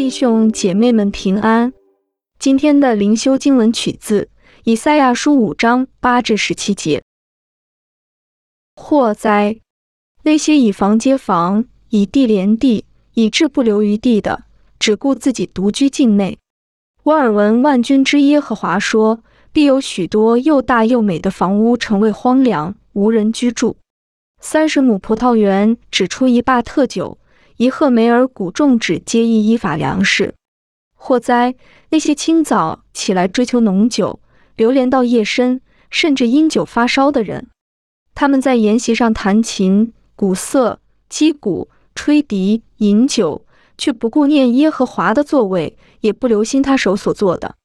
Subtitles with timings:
[0.00, 1.72] 弟兄姐妹们平安。
[2.38, 4.28] 今天的灵修经文取自
[4.62, 7.02] 以赛亚书五章八至十七节。
[8.76, 9.58] 祸灾！
[10.22, 14.44] 那些以房接房、以地连地、以致不留余地的，
[14.78, 16.38] 只顾自己独居境内。
[17.02, 23.76] 我耳闻万军之耶和华说：必有许多又大又美的房屋成为荒凉，无人居住。
[24.40, 27.17] 三十亩葡萄园只出一坝特酒，
[27.58, 30.34] 一赫梅尔谷种植皆一依法粮食。
[30.94, 31.56] 祸灾！
[31.90, 34.20] 那些清早起来追求浓酒，
[34.54, 37.48] 流连到夜深，甚至因酒发烧的人，
[38.14, 43.44] 他们在筵席上弹琴、鼓瑟、击鼓、吹笛、饮酒，
[43.76, 47.56] 却不顾念耶和华的座位，也不留心他手所做的。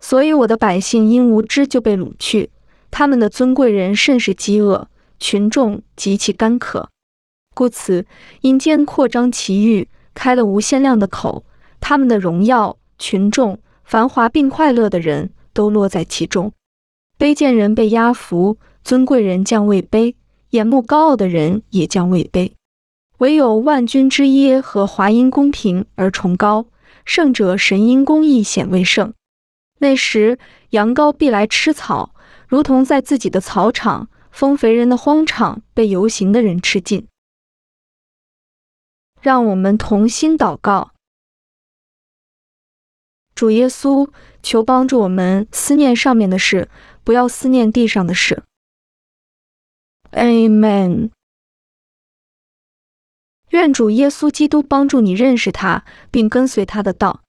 [0.00, 2.50] 所以我的百姓因无知就被掳去。
[2.90, 4.88] 他们的尊贵人甚是饥饿，
[5.20, 6.88] 群众极其干渴，
[7.56, 8.04] 故此
[8.42, 11.42] 阴间扩张其欲，开了无限量的口。
[11.80, 16.52] 他们的荣耀、群众、繁华并快乐的人都落在其中。
[17.18, 20.14] 卑贱人被压服，尊贵人降位卑，
[20.50, 22.52] 眼目高傲的人也将位卑。
[23.18, 26.66] 唯有万钧之耶和华因公平而崇高，
[27.06, 29.14] 圣者神因公义显为圣。
[29.78, 30.38] 那时
[30.70, 32.12] 羊羔必来吃草。
[32.46, 37.06] 如同在自己的草场，丰肥人的荒场被游行的人吃尽。
[39.20, 40.92] 让我们同心祷告，
[43.34, 44.08] 主耶稣，
[44.42, 46.68] 求帮助我们思念上面的事，
[47.02, 48.44] 不要思念地上的事。
[50.12, 51.10] Amen。
[53.50, 57.22] 愿主耶稣基督帮助你认识他，并跟随他的道。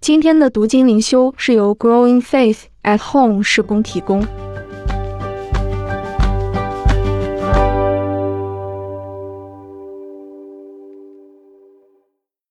[0.00, 4.51] 今天的读经灵修是由 Growing Faith at Home 施工提供。